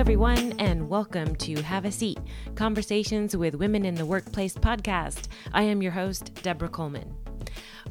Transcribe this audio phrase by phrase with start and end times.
[0.00, 2.18] everyone, and welcome to Have a Seat
[2.54, 5.28] Conversations with Women in the Workplace podcast.
[5.52, 7.14] I am your host, Deborah Coleman.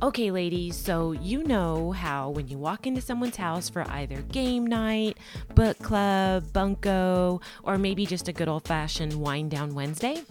[0.01, 4.65] Okay, ladies, so you know how when you walk into someone's house for either game
[4.65, 5.17] night,
[5.55, 10.23] book club, bunko, or maybe just a good old fashioned wind down Wednesday,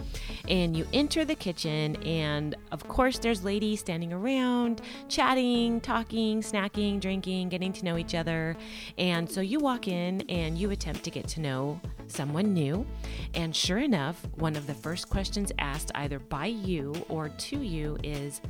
[0.49, 6.99] and you enter the kitchen, and of course, there's ladies standing around, chatting, talking, snacking,
[6.99, 8.57] drinking, getting to know each other.
[8.97, 12.87] And so you walk in and you attempt to get to know someone new.
[13.35, 17.99] And sure enough, one of the first questions asked either by you or to you
[18.03, 18.41] is,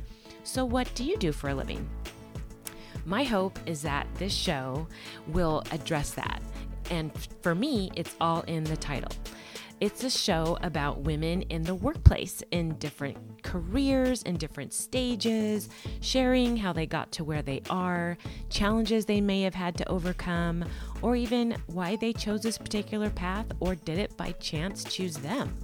[0.43, 1.87] so, what do you do for a living?
[3.05, 4.87] My hope is that this show
[5.27, 6.41] will address that.
[6.89, 9.11] And for me, it's all in the title.
[9.79, 15.69] It's a show about women in the workplace in different careers, in different stages,
[16.01, 18.17] sharing how they got to where they are,
[18.49, 20.65] challenges they may have had to overcome,
[21.01, 25.57] or even why they chose this particular path or did it by chance choose them.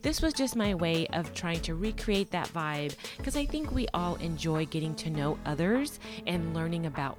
[0.00, 3.88] This was just my way of trying to recreate that vibe because I think we
[3.92, 7.18] all enjoy getting to know others and learning about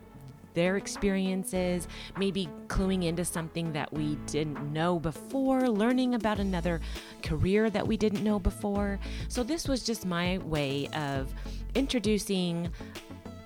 [0.53, 6.81] their experiences, maybe cluing into something that we didn't know before, learning about another
[7.21, 8.99] career that we didn't know before.
[9.27, 11.33] So, this was just my way of
[11.75, 12.69] introducing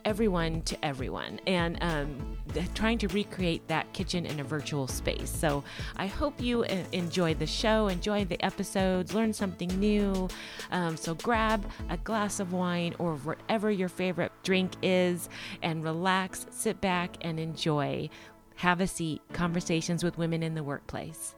[0.05, 2.37] everyone to everyone and um,
[2.73, 5.29] trying to recreate that kitchen in a virtual space.
[5.29, 5.63] So
[5.95, 10.27] I hope you uh, enjoyed the show, enjoy the episodes, learn something new.
[10.71, 15.29] Um, so grab a glass of wine or whatever your favorite drink is
[15.61, 18.09] and relax, sit back, and enjoy.
[18.55, 19.21] Have a seat.
[19.33, 21.35] Conversations with women in the workplace.